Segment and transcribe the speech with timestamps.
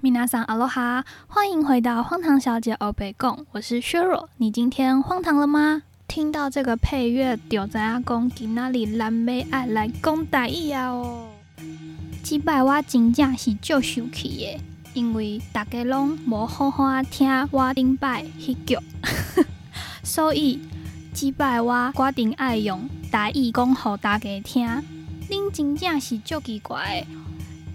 [0.00, 4.28] 米娜桑阿罗哈，欢迎回到荒唐小姐欧北贡，我是削弱。
[4.36, 5.82] 你今天荒唐了吗？
[6.06, 11.30] 听到这个配乐，就知影讲今仔日蓝妹爱来讲大意啊哦。
[12.22, 14.60] 即摆我真正是足生气的，
[14.94, 18.78] 因为大家拢无好好听我顶摆迄曲，
[20.04, 20.60] 所以
[21.12, 24.64] 即摆我决定爱用大意讲互大家听。
[25.28, 27.27] 恁真正是足奇怪的。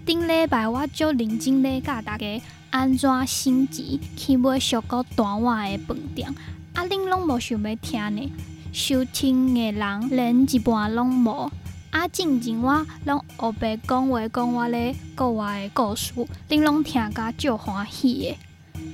[0.04, 6.28] 顶礼拜我足认真咧教大家安怎升级去买俗够大碗的饭店，
[6.74, 8.32] 啊，恁拢无想要听呢？
[8.70, 11.50] 收听的人连一半拢无。
[11.90, 16.12] 啊，进前我拢黑白讲话讲我咧国外的故事，
[16.50, 18.36] 恁拢听甲足欢喜的。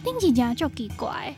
[0.04, 1.34] 恁是真足奇怪，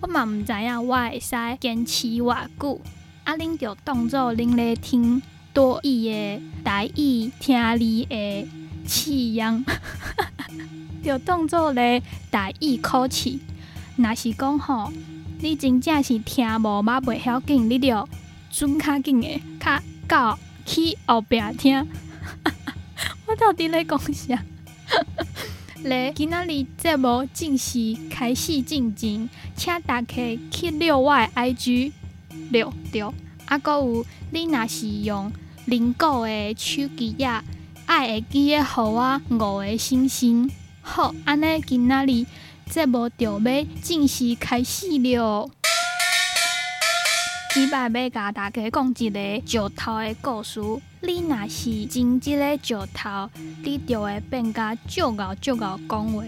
[0.00, 2.80] 我嘛毋知影我会使坚持偌久，
[3.24, 5.20] 啊，恁就当做恁咧听。
[5.56, 8.46] 多义的大意听你的
[8.86, 9.64] 气样，
[11.02, 13.40] 就当做咧大意口气。
[13.96, 14.92] 若是讲吼，
[15.40, 18.06] 你真正是听无嘛袂晓紧，你着
[18.50, 21.88] 准较紧的，较到去后壁听。
[23.26, 24.38] 我到底咧讲啥？
[25.84, 31.92] 咧今仔日节目正式开始进行，请大家去六外 IG
[32.50, 33.14] 六六，
[33.46, 35.32] 啊，搁有你若是用。
[35.66, 37.42] 零九的手机啊，
[37.86, 40.48] 爱会记得互我五个星星。
[40.80, 42.24] 好，安尼今仔日
[42.70, 45.50] 节目就要正式开始了。
[47.52, 50.60] 即摆要甲大家讲一个石头的故事。
[51.02, 53.28] 你若是真即个石头，
[53.64, 56.22] 你就会变甲足敖足敖讲话。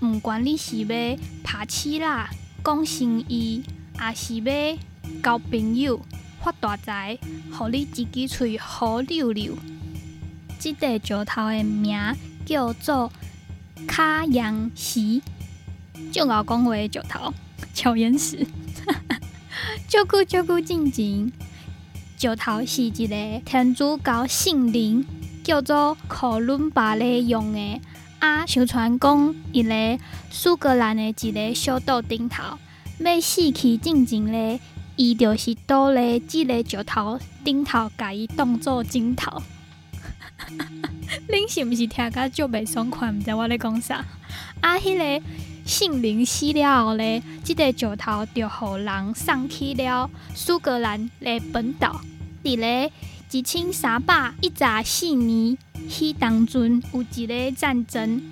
[0.00, 2.30] 毋管你是要拍起啦、
[2.64, 3.64] 讲生意，
[3.96, 4.78] 还是要
[5.20, 6.00] 交朋友。
[6.42, 7.16] 发大财，
[7.52, 9.56] 互你一支喙好溜溜。
[10.58, 11.96] 即个石头的名
[12.44, 13.12] 叫做
[13.86, 15.22] 卡阳石，
[16.10, 17.32] 就敖讲话石头，
[17.72, 18.44] 巧岩石。
[19.86, 21.30] 足久足久进前，
[22.18, 25.06] 石头是一个天主教圣灵，
[25.44, 27.80] 叫做科伦巴勒用的。
[28.18, 29.98] 啊，相传讲，伊个
[30.28, 32.58] 苏格兰的一个小岛顶头，
[32.98, 34.58] 要死去进前咧。
[35.02, 39.42] 伊就是倒咧，即个石头顶头，甲伊当做镜头。
[41.28, 43.10] 恁是毋是听甲足袂爽快？
[43.10, 44.04] 毋知我咧讲啥？
[44.60, 45.26] 啊，迄个
[45.66, 52.00] 姓林死了后咧，即个石头就互人送去了苏格兰的本岛。
[52.44, 52.92] 伫咧
[53.32, 55.58] 一千三百一十四年，
[55.90, 58.22] 迄当阵有一个战争，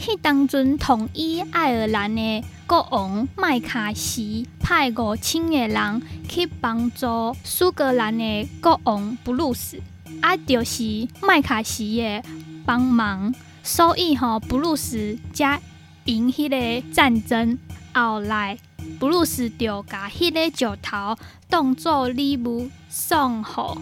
[0.00, 2.42] 迄当阵统一爱尔兰的。
[2.66, 9.78] 国王麦卡锡派五千个人去帮助苏格兰的国王布鲁斯，
[10.22, 12.22] 啊，就是麦卡锡的
[12.64, 15.60] 帮忙，所以吼布鲁斯才
[16.06, 17.58] 赢迄个战争。
[17.92, 18.58] 后来
[18.98, 21.16] 布鲁斯就甲迄个石头
[21.50, 23.76] 当做礼物送互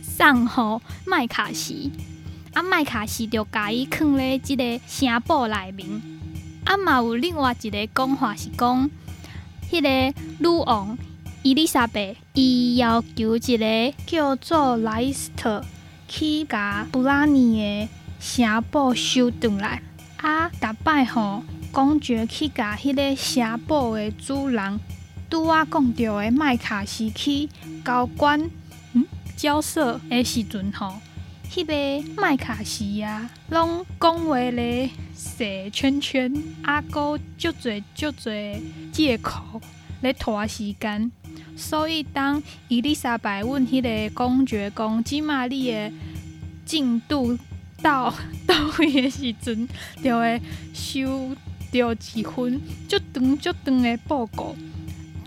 [0.00, 1.90] 送互麦卡锡，
[2.54, 6.21] 啊，麦卡锡就甲伊藏咧即个城堡内面。
[6.64, 8.90] 啊嘛有另外一个讲法是讲，
[9.70, 10.96] 迄个女王
[11.42, 15.64] 伊丽莎白伊要求一个叫做莱斯特
[16.08, 17.88] 去甲布拉尼的
[18.20, 19.82] 城堡收回来。
[20.18, 21.42] 啊，逐摆吼
[21.72, 24.78] 公爵去甲迄个城堡的主人
[25.28, 27.48] 拄啊讲着的麦卡锡去
[27.84, 28.48] 交关
[29.36, 30.94] 交涉的时阵吼。
[31.54, 36.32] 迄个麦卡锡啊，拢讲话咧，写圈圈，
[36.62, 38.58] 啊，哥足侪足侪
[38.90, 39.60] 借口
[40.00, 41.12] 咧拖时间。
[41.54, 45.92] 所以当伊丽莎白问迄个公爵讲，即马你的
[46.64, 47.38] 进度
[47.82, 48.10] 到
[48.46, 49.68] 到位的时阵，
[50.02, 50.40] 就会
[50.72, 51.36] 收
[51.70, 52.58] 到一份
[52.88, 54.56] 足长足长的报告。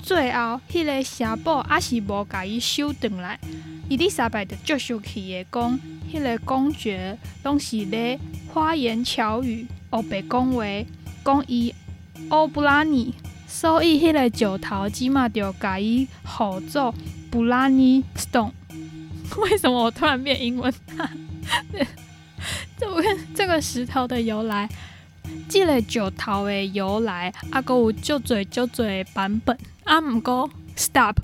[0.02, 3.40] 最后，迄个城堡还是无甲伊收回来。
[3.88, 5.80] 伊丽莎白就足生气的讲。
[6.16, 8.18] 迄个公爵拢是咧
[8.54, 10.64] 花言巧语，黑白讲话，
[11.26, 11.76] 讲伊
[12.30, 13.14] 欧布拉尼，
[13.46, 16.96] 所以迄个石头即嘛就改伊号做
[17.30, 18.52] 布拉尼 stone。
[19.38, 20.74] 为什么我突然变英文？
[22.78, 23.04] 这个
[23.36, 24.70] 这个石头的由来，
[25.50, 29.58] 即个石头的由来，啊，搁有足侪足侪版本。
[29.84, 31.18] 啊，毋过 stop，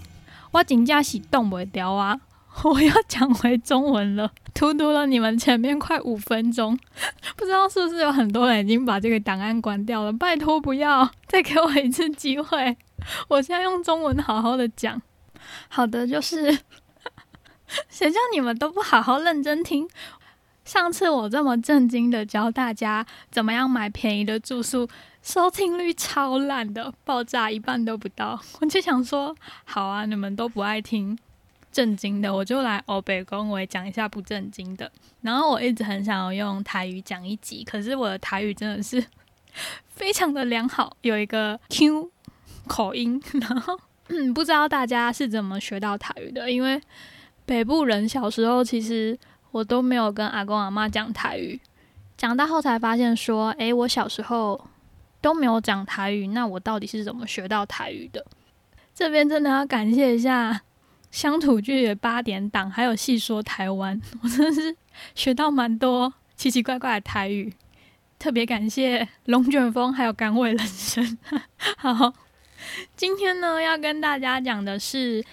[0.52, 2.20] 我真正是挡袂牢啊！
[2.64, 4.32] 我要讲回中文了。
[4.54, 6.78] 荼毒了你们前面快五分钟，
[7.38, 10.12] 不知道是不是有很多人已经把这个档案关掉了？
[10.14, 12.78] 拜托不要 再给我一次机会，
[13.30, 15.02] 我现在用中文好好的讲。
[15.70, 16.60] 好的，就是
[17.90, 19.90] 谁叫你们都不好好认真听，
[20.66, 24.88] 上次我这么震惊的教大家怎么样买便宜的住宿，
[25.24, 28.40] 收听率超烂的，爆炸一半都不到。
[28.60, 31.18] 我就想说，好啊，你们都不爱听
[31.72, 34.92] 震惊的，我就来欧北恭维讲一下不震惊的。
[35.22, 39.04] 然后我一直很想要用台语讲一集，可是我的台语真的是
[39.90, 42.12] 非常的良好，有一个 Q
[42.68, 43.22] 口音。
[43.34, 46.82] 然后，嗯，不知道大家是怎么学到台语的，因为
[47.46, 49.18] 北部人小时候其实。
[49.52, 51.60] 我都没有跟阿公阿妈讲台语，
[52.16, 54.66] 长大后才发现说，诶，我小时候
[55.20, 58.26] 都没有讲台语，那我到底是怎么学到台语的？
[58.96, 60.62] 这边真的要感谢一下
[61.12, 64.76] 乡土剧的八点档，还有细说台湾， 我真的是
[65.14, 67.54] 学到蛮多奇奇怪怪的台语，
[68.18, 71.18] 特别感谢龙卷风还有甘味人生。
[71.78, 72.14] 好，
[72.96, 75.24] 今天呢要跟大家讲的是。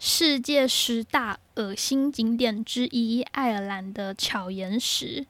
[0.00, 5.26] 世界十大恶心景点之一——爱尔兰的巧岩石。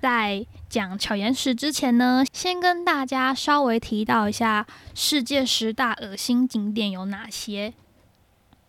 [0.00, 7.74] 在讲巧岩石之前呢，先跟大家稍微提到一下世界十大恶心景点有哪些。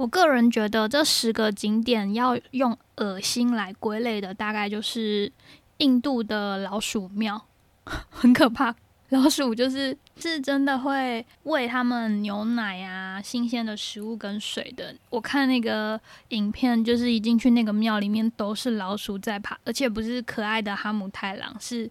[0.02, 5.32] 我个人觉得，这十个景点要用恶心来归类的，大概就是
[5.78, 7.40] 印度的老鼠庙，
[8.10, 8.74] 很可怕。
[9.10, 14.96] 老鼠就是是真的会喂它们牛奶啊、新鲜的食物跟水的。
[15.12, 16.00] 我看那个
[16.30, 21.88] 影片，就是一进去那个庙里面都是老鼠在爬，而且不是可爱的哈姆太郎，是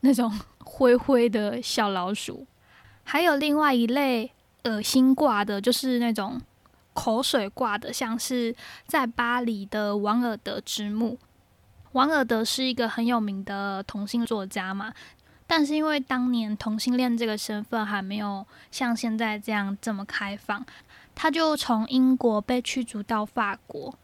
[0.00, 0.30] 那种
[0.62, 2.46] 灰灰的小老鼠。
[3.04, 4.30] 还有另外一类
[4.64, 6.38] 恶心挂的，就是那种
[6.94, 8.56] 口水挂的，像是
[8.86, 11.18] 在巴黎的王尔德之墓。
[11.92, 14.94] 王尔德是一个很有名的同性作家嘛。
[15.46, 20.64] 但是因为当年同性恋这个身份还没有像现在这样这么开放，
[21.14, 23.94] 他就从英国被驱逐到法国，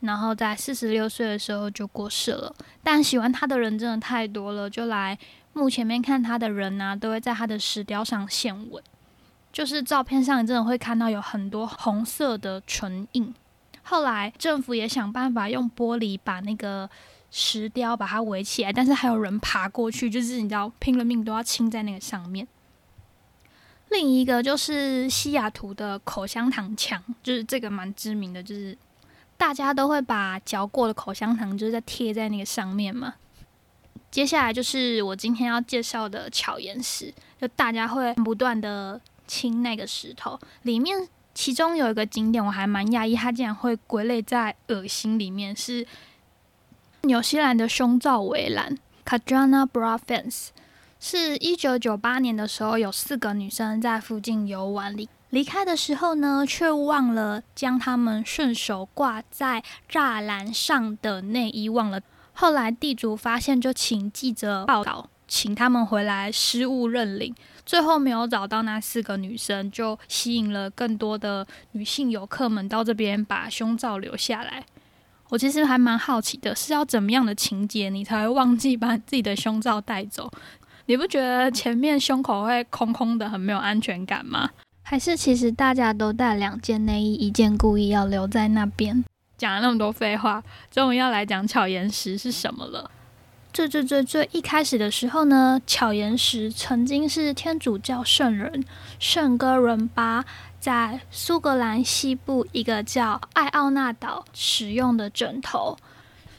[0.00, 2.54] 然后在四十六岁的时候就过世了。
[2.84, 5.18] 但喜欢他的人真的太多了，就来
[5.54, 8.82] 墓前面看他的人呢，都会在他的石雕上献吻，
[9.56, 13.34] 就是照片上你真的会看到有很多红色的唇印。
[13.82, 16.90] 后来政府也想办法用玻璃把那个。
[17.28, 22.46] 石雕把它围起来，但是还有人爬过去，就是你知道拼了命都要亲在那个上面。
[23.90, 28.78] 另一个就是西雅图的口香糖墙，就是这个蛮知名的，就是
[29.36, 33.14] 大家都会把嚼过的口香糖就是在贴在那个上面嘛。
[34.10, 45.86] 接下来就是我今天要介绍的巧岩石，就大家会不断的亲那个石头里面，其中有一个景点我还蛮讶异，它竟然会归类在恶心里面是。
[47.02, 50.48] 纽西兰的胸罩围栏 （Kajana Bra Fence）
[50.98, 62.00] 是一九九八年的时候，有四个女生在附近游玩，离离开的时候呢，却忘了将她们顺手挂在栅栏上的内衣忘了。
[62.32, 67.32] 后来地主发现，就请记者报道，请他们回来失物认领。
[67.66, 74.64] 最后没有找到那四个女生，就吸引了更多的女性游客们到这边把胸罩留下来。
[75.28, 80.30] 我其实还蛮好奇的，是要怎么样的情节你才会忘记把自己的胸罩带走？
[80.86, 84.50] 你不觉得前面胸口会空空的，很没有安全感吗？
[84.82, 89.04] 还是其实大家都带两件内衣，一件故意要留在那边？
[89.36, 90.40] 讲了那么多废话，
[90.70, 92.88] 终于要来讲巧言石是什么了。
[93.56, 98.62] 最最最最一开始的时候呢，巧岩石曾经是天主教圣人
[98.98, 100.26] 圣哥伦巴。
[100.60, 105.78] 在苏格兰西部一个叫艾奥纳岛使用的枕头，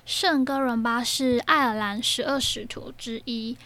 [0.06, 3.58] 圣哥伦巴是爱尔兰十二使徒之一。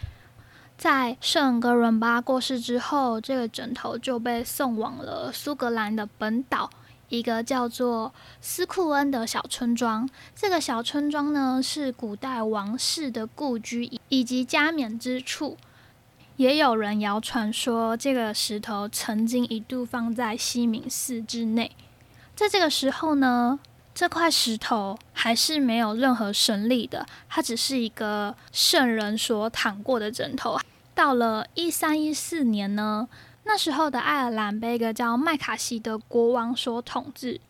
[0.78, 6.70] 在圣哥伦巴过世之后，这个枕头就被送往了苏格兰的本岛
[7.12, 10.08] 一个叫做斯库恩的小村庄。
[10.34, 15.58] 这个小村庄呢，是古代王室的故居以及加冕之处。
[16.36, 21.72] 也有人谣传说，这个石头曾经一度放在西敏寺之内。
[22.34, 23.60] 在这个时候呢，
[23.94, 30.58] 这块石头还是没有任何神力的，它只是一个圣人所躺过的枕头。
[30.94, 33.06] 到了一三一四年呢，
[33.44, 37.40] 那时候的爱尔兰被一个叫麦卡锡的国王所统治，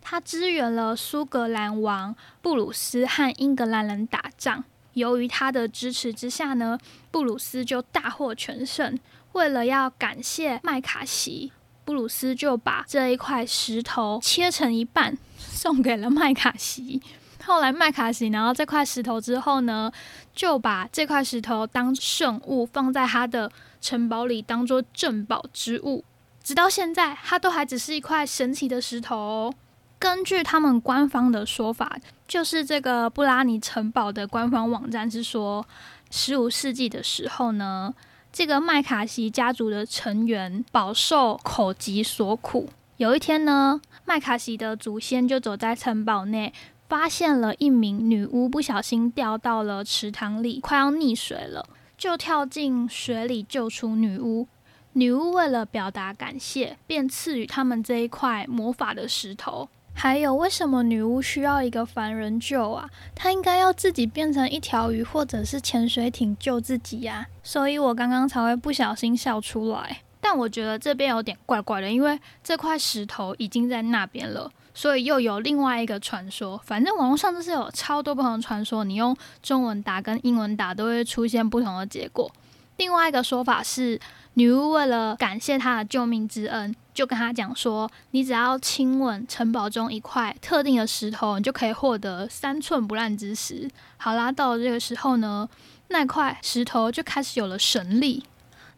[0.00, 4.64] 他支援了苏格兰王布鲁斯和英格兰人打仗。
[4.94, 6.78] 由于他的支持之下呢，
[7.10, 8.98] 布鲁斯就大获全胜。
[9.32, 11.52] 为了要感谢麦卡锡，
[11.84, 17.00] 布鲁斯就把这一块石头切成一半，送给了麦卡锡。
[17.44, 19.90] 后来麦卡锡拿到这块石头之后呢，
[20.34, 26.04] 就把这块石头当圣物放在他的城堡里，当做镇宝之物。
[26.42, 29.52] 直到现在，它都还只是一块神奇的石头。
[29.98, 35.66] 根据他们官方的说法，就是这个布拉尼城堡的官方网站是说，
[36.10, 37.94] 十五世纪的时候呢，
[38.32, 42.70] 这个麦卡锡家族的成员饱受口疾所苦。
[42.96, 46.52] 有一天呢，麦卡锡的祖先就走在城堡内，
[46.88, 51.66] 发现了一名女巫不小心掉到了池塘里，快要溺水了，
[52.00, 54.48] 就跳进水里救出女巫。
[54.94, 59.68] 女巫为了表达感谢，便赐予他们这一块魔法的石头。
[59.92, 62.88] 还有，为什么女巫需要一个凡人救啊？
[63.14, 67.26] 她应该要自己变成一条鱼，或者是潜水艇救自己呀。
[67.42, 69.98] 所以我刚刚才会不小心笑出来。
[70.22, 76.60] 但我觉得这边有点怪怪的，因为这块石头已经在那边了，所以又有另外一个传说。
[76.64, 82.30] 反正网络上就是有超多不同的传说，你用中文打跟英文打都会出现不同的结果。
[82.76, 84.00] 另外一个说法是。
[84.34, 95.48] 女巫为了感谢他的救命之恩，就跟他讲说：“你只要亲吻城堡中一块特定的石头，你就可以获得三寸不烂之石。”好啦，到了这个时候呢，
[95.88, 98.22] 那块石头就开始有了神力。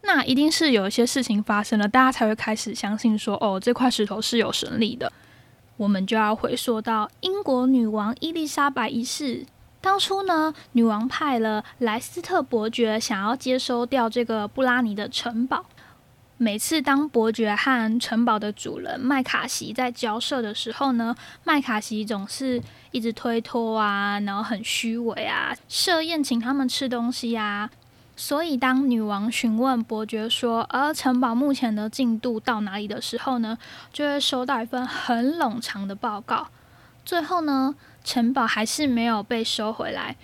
[0.01, 5.13] 那一定是有一些事情发生了，大家才会开始相信说：“哦，这块石头是有神力的。”
[5.77, 9.45] 我们就要回溯到英国女王伊丽莎白一世。
[9.81, 15.65] 当初呢，女王派了莱斯特伯爵想要接收掉这个布拉尼的城堡。
[16.37, 22.61] 每次当伯爵和城堡的主人麦卡锡在交涉的时候呢，麦卡锡总是
[22.91, 27.69] 一直推脱啊，然后很虚伪啊，设宴请他们吃东西啊。
[28.15, 33.57] 所以当女王询问伯爵说，而城堡目前的进度到哪里的时候呢，
[33.91, 36.47] 就会收到一份很冗长的报告。
[37.03, 37.75] 最后呢？
[38.05, 40.17] 城堡还是没有被收回来，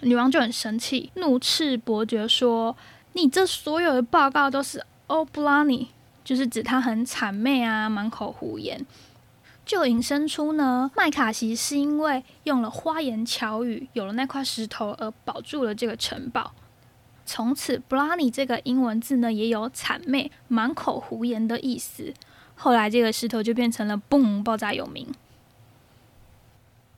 [0.00, 2.74] 女王就很生气，怒斥伯爵说
[3.12, 5.88] ：“你这所有的报告都是欧布拉尼，
[6.24, 8.86] 就是指他很谄媚啊，满口胡言。”
[9.66, 16.52] 就引申出呢，麦卡锡是因为用了花言巧语，有了那块石头而保住了这个城堡。
[17.32, 22.12] 从此，布拉尼这个英文字呢，也有谄媚、满口胡言的意思。
[22.56, 25.06] 后来，这个石头就变成了嘣爆炸有名。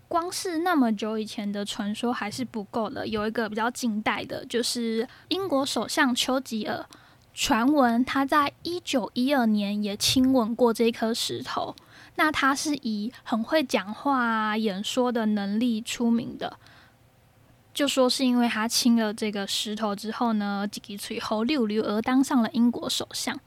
[0.08, 6.86] 光是那么久以前的传说还是不够的，有一个比较近代的，就是英国首相丘吉尔，
[7.34, 11.76] 传闻他在一九一二年也亲吻过这颗石头。
[12.14, 16.58] 那他是以很会讲话、演说的能力出名的，
[17.74, 23.38] 就说是因为他亲了这个石头之后呢，几几岁后六六而当上了英国首相。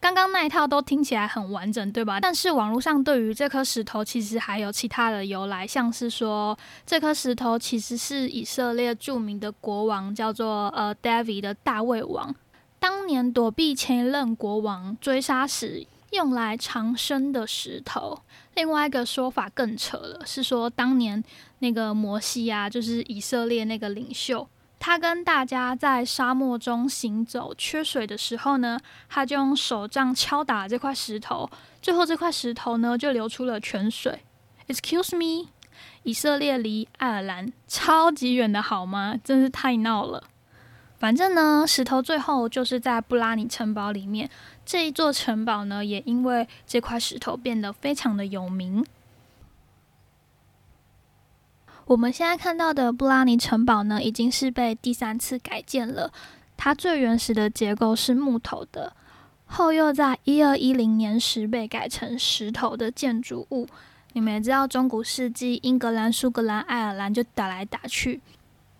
[0.00, 2.20] 刚刚那一套都听起来很完整，对吧？
[2.20, 12.34] 但是网络上对于这颗石头其实还有其他的由来，像是说这颗石头其实是以色列著名的国王叫做呃 David 的大卫王，
[12.78, 18.20] 当年躲避前一任国王追杀时用来长生的石头。
[18.56, 21.24] 另外一个说法更扯了，是说当年
[21.64, 24.46] 那个摩西啊，就是以色列那个领袖。
[24.78, 28.78] 他跟大家在沙漠中行走，缺水的时候呢，
[29.08, 31.48] 他就用手杖敲打这块石头，
[31.80, 34.20] 最后这块石头呢就流出了泉水。
[34.68, 35.48] Excuse me，
[36.02, 39.18] 以色列离爱尔兰超级远的好吗？
[39.24, 40.24] 真是太闹了。
[40.98, 44.28] 反正呢，石头最后就是在布拉尼城堡里面，
[44.66, 48.84] 这一座城堡呢也因为这块石头变得非常的有名。
[51.86, 56.10] 我们现在看到的布拉尼城堡呢，已经是被第三次改建了。
[56.56, 58.94] 它最原始的结构是木头的，
[59.44, 63.66] 后又在一二一零年时被改成石头的建筑物。
[64.14, 68.20] 你们也知道，中古世纪英格兰、苏格兰、爱尔兰就打来打去，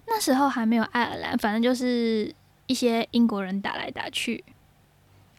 [0.07, 2.33] 那时候还没有爱尔兰，反正就是
[2.67, 4.43] 一些英国人打来打去。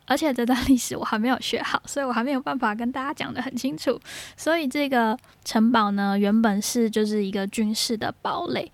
[0.07, 3.99] 而且这段历史我还没有学好，所以我还没有办法跟大家讲得很清楚。
[4.37, 8.71] 所以这个城堡呢，原本是就是一个军事的堡垒。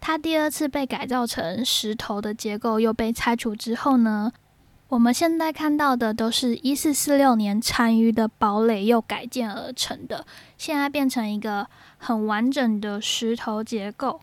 [0.00, 4.32] 它第二次被改造成石头的结构，又被拆除之后呢，
[4.88, 10.26] 我们现在看到的都是一四四六年残余的堡垒又改建而成的。
[10.58, 11.68] 现在变成一个
[11.98, 14.20] 很完整的石头结构，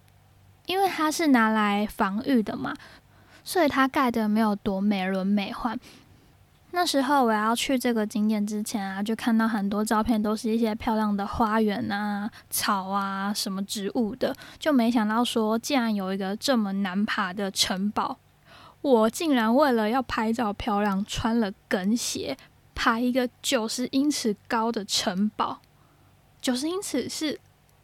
[0.65, 2.75] 因为它是拿来防御的嘛，
[3.45, 5.79] 所以它盖的没有多美轮美奂。
[6.71, 18.19] 那时候我要去这个景点之前啊，就看到很多照片，都是一些漂亮的花园啊、草啊、什么植物的，就没想到说，竟然有一个这么难爬的城堡，
[18.81, 22.37] 我竟然为了要拍照漂亮，穿了跟鞋
[22.75, 25.59] 爬一个九十英尺高的城堡。
[26.39, 27.39] 九十英尺是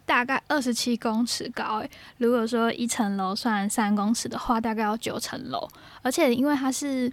[0.06, 5.68] 大概二十七公尺高，诶，如果说一层楼算三公尺的话，大概要九层楼，
[6.04, 7.12] 而且因为它是。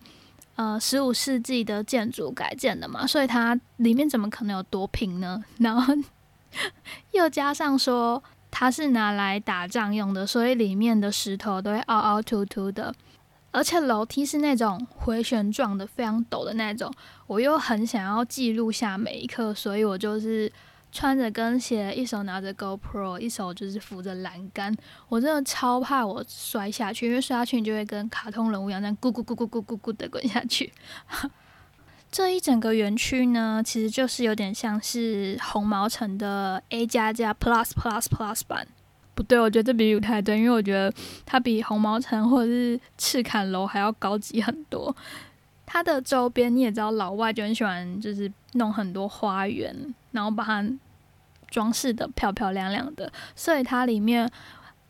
[0.57, 5.43] 呃十五世纪的建筑改建的嘛，所以它里面怎么可能有多平呢？
[5.59, 5.95] 然后
[7.13, 12.95] 又加上说它是拿来打仗用的，所以里面的石头都会凹凹凸凸的。
[13.55, 16.91] 而且楼梯是那种回旋状的，非常陡的那种。
[17.27, 20.51] 我又很想要记录下每一刻，所以我就是
[20.93, 24.77] 穿着跟鞋，一手拿着 GoPro，一手就是扶着栏杆。
[25.09, 30.71] 我真的超怕我摔下去，因为摔下去你就会跟卡通人物一样，那样咕咕咕咕咕咕咕的滚下去。
[32.13, 38.69] 这一整个园区呢，其实就是有点像是红毛城的 A 加加 Plus Plus Plus 版。
[39.15, 40.93] 不对，我觉得这比喻太对，因为我觉得
[41.25, 44.95] 它比红毛城或者是赤坎楼还要高级很多。
[45.73, 49.75] 它的周边你也知道，老外就很喜欢，就是弄很多花园，
[50.11, 50.63] 然后把它
[51.49, 53.11] 装饰的漂漂亮亮的。
[53.35, 54.31] 所以它里面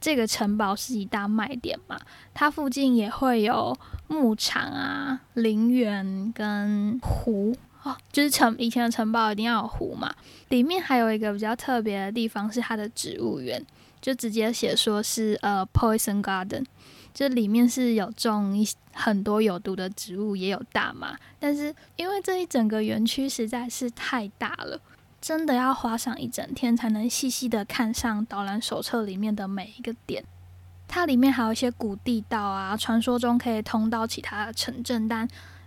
[0.00, 1.96] 这个城堡是一大卖点嘛。
[2.34, 10.12] 它附近也会有牧场啊、陵园跟湖哦，就是城以前的城堡一定要有湖嘛。
[10.48, 13.64] 里面还有一个比较特别的地方是它的植物园。
[14.00, 16.64] 就直接写说是呃，poison garden，
[17.14, 21.16] 这里面是有种一很多有毒的植物，也有大麻。
[21.38, 24.80] 但是因为这一整个园区实在是太大了，
[25.20, 30.24] 真的要花上一整天才能细细的看上导览手册里面的每一个点。
[30.88, 35.26] 它里面还有一些古地道啊，传说中可以通到其他的城镇，但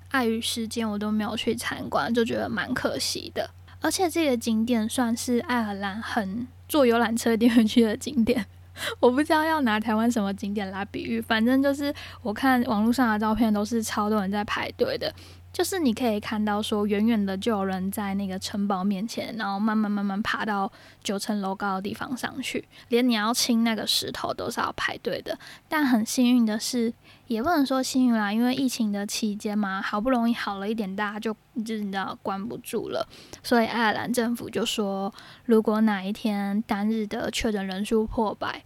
[0.09, 3.49] 碍于时间我都没有去参观，就觉得蛮可惜的。
[3.81, 6.47] 而且这个景点算是爱尔兰很。
[6.67, 8.43] 坐游览车一定会去的景点，
[9.00, 15.13] 我不知道要拿台湾什么景点来比喻，反正就是我看网络上的照片都是超多人在排队的。
[15.55, 20.69] 就是你可以看到，说远远的就有人在那个城堡面前，然后慢慢慢慢爬到
[21.01, 25.39] 九层楼高的地方上去，连你要清那个石头都是要排队的。
[25.69, 26.93] 但很幸运的是，
[27.27, 31.33] 也不能说幸运啦，因为疫情的期间嘛，好不容易好了一点，大家就
[31.63, 33.07] 就是你知道关不住了，
[33.41, 35.13] 所以爱尔兰政府就说，
[35.45, 38.62] 如果哪一天单日的确诊人数破百，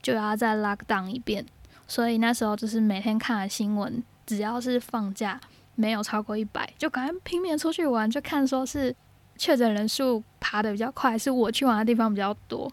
[0.00, 1.44] 就要再 lock down 一遍。
[1.88, 5.40] 所以那时候就是每天看了新闻，只要是放假。
[5.80, 8.94] 没有超过一百，就赶快拼命出去玩，就看说是
[9.36, 12.70] 确诊人数爬的比较快，是我去玩的地方比较多。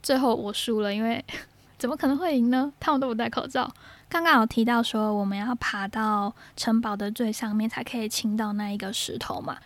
[0.00, 1.24] 最后我输了，因为
[1.76, 2.72] 怎么可能会赢呢？
[2.78, 3.68] 他们都不戴口罩。
[4.08, 9.58] 刚刚有提到说我们要爬到城堡的最上面才可以清到那一个石头嘛。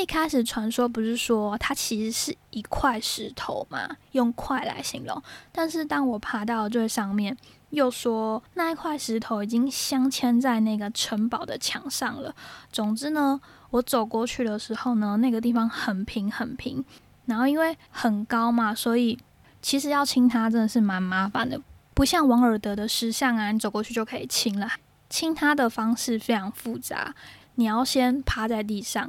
[0.00, 5.20] 一开始传说不是说它其实是一块石头嘛，用块来形容。
[5.50, 7.36] 但是当我爬到最上面。
[7.70, 12.34] 又说那一块石头已经镶嵌在那个城堡的墙上了。
[12.72, 16.82] 总之呢，我走过去的时候呢，那个地方很平很平。
[17.26, 19.18] 然后因为很高嘛，所以
[19.60, 21.60] 其实要亲它真的是蛮麻烦的，
[21.92, 24.66] 不像王尔德的石像啊，你走过去就可以亲了。
[25.10, 27.14] 亲它的方式非常复杂，
[27.56, 29.06] 你要先趴在地上，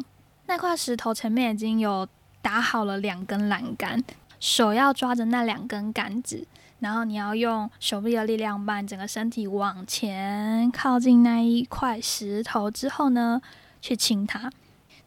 [0.50, 2.08] 那块石头前面已经有
[2.42, 4.04] 打好了两根栏杆，
[4.40, 6.48] 手要抓着那两根杆子。
[6.80, 13.40] 然后你要用手臂的力量，把整个身体往前靠近那一块石头之后呢，
[13.80, 14.50] 去亲它。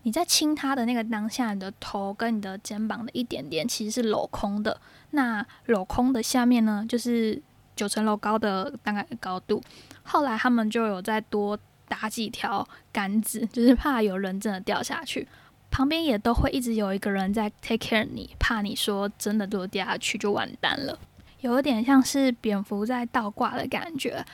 [0.05, 4.81] 你在亲它的那个当下，你的头跟你的肩膀的一点点其实是镂空的。
[5.11, 7.43] 那镂空的下面呢，就是
[7.75, 9.61] 九层楼高的大概高度。
[10.05, 11.59] 后来他们就有再多
[11.93, 15.29] 打几条杆子，就是怕有人真的掉下去。
[15.71, 20.99] 旁边也都会一直有一个人在 take care 你，怕你说真的如果掉下去就完蛋了。
[21.41, 24.25] 有点像是蝙蝠在倒挂的感觉。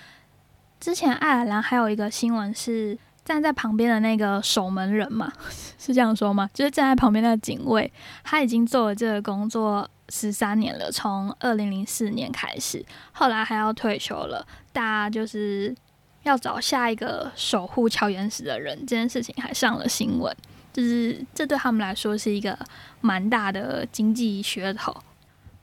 [0.78, 5.32] 之前爱尔兰还有一个新闻是站在旁边的那个守门人嘛，
[5.78, 6.48] 是这样说吗？
[6.54, 7.92] 就是站在旁边的警卫，
[8.22, 14.46] 他已经做了这个工作十三年了，从二零零四年开始，后来还要退休了。
[14.72, 15.74] 大家就是
[16.22, 20.34] 要找下一个守护乔岩石的人，这件事情还上了新闻，
[20.72, 22.58] 就是这对他们来说是一个
[23.00, 24.94] 蛮大的经济噱头。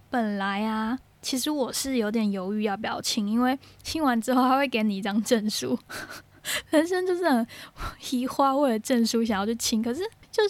[0.09, 0.99] 本来啊。
[1.21, 5.75] 其实我是有点犹豫要不要亲，因为亲完之后他会给你一张证书。
[6.69, 7.47] 人生就是很
[8.11, 10.43] 移花为了证书想要去亲，可是就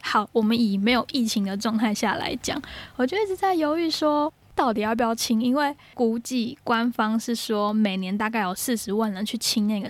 [0.00, 2.62] 好，我们以没有疫情的状态下来讲，
[2.94, 9.88] 我就一直在犹豫说到底要不要清，因为估计官方是说每年大概有四十万人去清那个，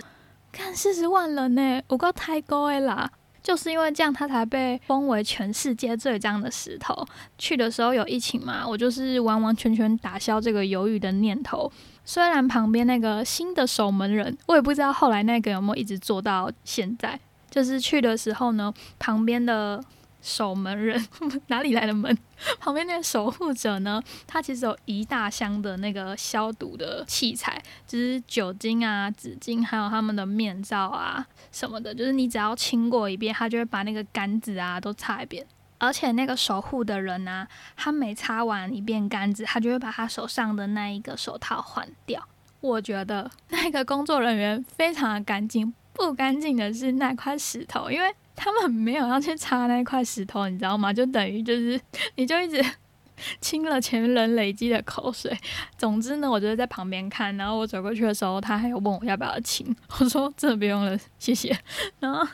[0.51, 3.09] 看四十万人呢，我够太高诶啦。
[3.41, 7.05] 就是因为这样，它才被封为全世界最脏的石头。
[7.37, 11.69] 去的时候有疫情嘛，我就是完完全全打消这个犹豫的念头。
[12.05, 17.19] 虽然旁边那个新的守门人，我也不知道后来那个有没有一直做到现在。
[17.49, 19.83] 就是去的时候呢，旁边的
[20.23, 21.05] 守门人
[21.47, 22.17] 哪里来的门？
[22.59, 24.01] 旁边那个守护者呢？
[24.25, 31.93] 他其实有一大箱的那个消毒的器材，就是酒精啊、纸巾，还有他们的面罩啊什么的。
[31.93, 35.45] 就是你只要清过一遍，他就会把那个杆子啊都擦一遍。
[35.77, 42.25] 而且那个守护的人呢，他每擦完一遍杆子，他就会把他手上的那一个手套换掉。
[42.61, 48.15] 我觉得那个工作人员非常的干净，不干净的是那块石头，因为。
[48.35, 50.91] 他们没有要去擦那块石头，你知道吗？
[50.91, 51.79] 就等于就是，
[52.15, 52.63] 你就一直
[53.39, 55.35] 清了前人累积的口水。
[55.77, 61.57] 总之呢，我就是在旁边看，然后我走过去的时候，他还有问我要不要清，我说真的不用了，谢谢。
[61.99, 62.27] 然后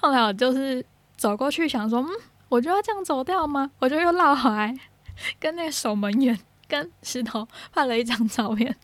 [0.00, 0.84] 后来我就是
[1.16, 2.08] 走过去想说，嗯，
[2.48, 3.70] 我就要这样走掉吗？
[3.78, 4.76] 我就又绕回来，
[5.40, 8.76] 跟那个守门员跟石头拍了一张照片。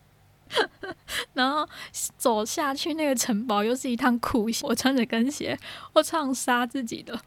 [1.34, 1.68] 然后
[2.16, 4.68] 走下去那个城堡又是一趟苦行。
[4.68, 5.58] 我穿着跟鞋，
[5.92, 7.18] 我唱杀自己的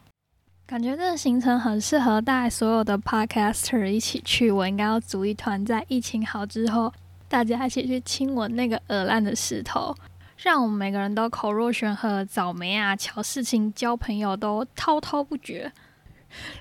[0.66, 0.96] 感觉。
[0.96, 4.50] 这个行程很适合带所有的 podcaster 一起去。
[4.50, 6.92] 我应该要组一团，在疫情好之后，
[7.28, 9.94] 大家一起去亲吻那个鹅烂的石头，
[10.36, 15.72] 让我们每个人都口若悬河，找媒啊、瞧事情、交朋友都滔滔不绝。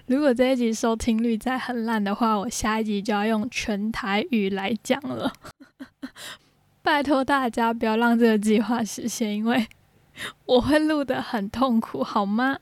[0.06, 5.32] 如果这一集收听率再很烂的话，我下一集就要用全台语来讲了。
[6.84, 9.68] 拜托大家不要让这个计划实现，因为
[10.46, 12.58] 我会录的很痛苦，好吗？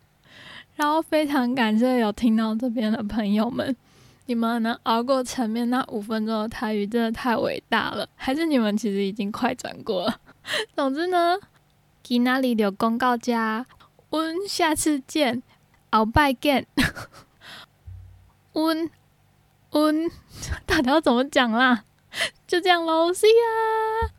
[0.75, 3.75] 然后非常感谢有听到这边的朋友们，
[4.27, 8.08] 你们能熬过前面那五分钟的台语，真的太伟大了。
[8.15, 10.19] 还是你们其实已经快转过了。
[10.75, 11.38] 总之呢，
[12.01, 13.65] 今哪里有公告家，
[14.10, 15.43] 我下次见，
[15.91, 16.65] 鳌拜见。
[18.53, 18.89] 温
[19.71, 20.10] 温，
[20.65, 21.84] 到底要怎么讲啦？
[22.48, 24.18] 就这样喽，See ya。